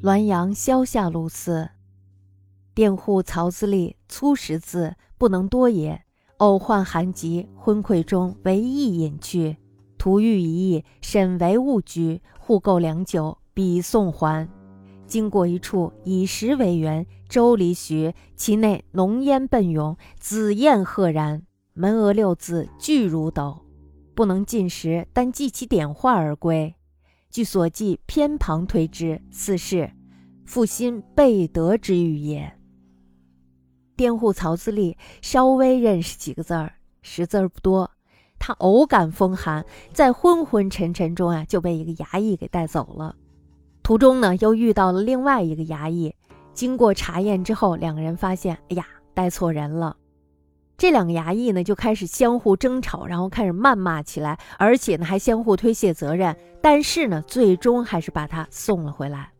[0.00, 1.70] 滦阳萧下路寺。
[2.72, 6.00] 佃户曹自立，粗识字，不能多也。
[6.36, 9.56] 偶患寒疾，昏聩中为意隐去。
[9.98, 14.48] 徒欲一役，审为物居，互购良久，彼送还。
[15.04, 23.66] 经过一处，以石为园，周离许，其内浓烟奔涌，紫焰赫然，门额六字巨如斗，
[24.14, 26.76] 不能进食，但记其点画而归。
[27.30, 29.90] 据所记，偏旁推之，似是
[30.48, 32.50] 负心背德之语也。
[33.98, 37.90] 佃户曹自立稍微认识几个字儿，识字儿不多。
[38.38, 39.62] 他偶感风寒，
[39.92, 43.14] 在昏昏沉沉中啊，就被一个衙役给带走了。
[43.82, 46.14] 途中呢，又遇到了另外一个衙役。
[46.54, 49.94] 经过查验之后，两个人发现，哎呀，带错人了。
[50.78, 56.34] 这两个衙役呢，就开始相互争吵，然后开始谩骂起来，而且呢，还相互推卸责任。
[56.62, 59.30] 但是呢，最终还是把他送了回来。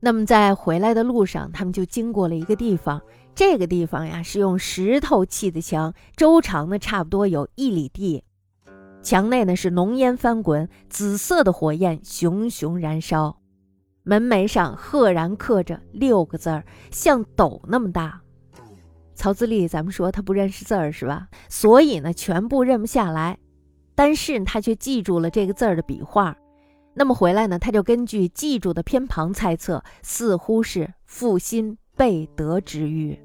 [0.00, 3.00] 那么在回来的路上，他们就经过了一个地方。
[3.34, 8.24] 这个地方呀，是用石头砌的墙，周长呢差不多有一里地。
[9.02, 13.38] 墙内呢是浓烟翻滚，紫色的火焰熊熊燃烧。
[14.02, 18.20] 门楣上赫然刻着六个字儿，像斗那么大。
[19.14, 21.28] 曹自立，咱们说他不认识字儿是吧？
[21.48, 23.38] 所以呢，全部认不下来。
[23.94, 26.34] 但是他却记住了这个字儿的笔画。
[26.92, 33.18] 那么回来呢，他就根据记住的偏旁猜测，似乎是负心背德之欲。